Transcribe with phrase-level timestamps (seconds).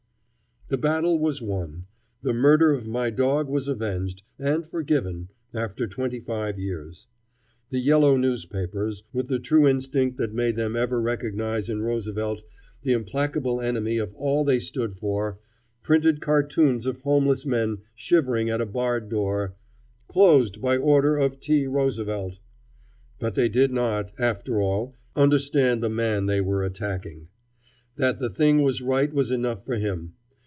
[0.69, 1.83] The battle was won.
[2.21, 7.07] The murder of my dog was avenged, and forgiven, after twenty five years.
[7.71, 12.43] The yellow newspapers, with the true instinct that made them ever recognize in Roosevelt
[12.83, 15.39] the implacable enemy of all they stood for,
[15.83, 19.55] printed cartoons of homeless men shivering at a barred door
[20.07, 21.67] "closed by order of T.
[21.67, 22.39] Roosevelt";
[23.19, 27.27] but they did not, after all, understand the man they were attacking.
[27.97, 30.13] That the thing was right was enough for him.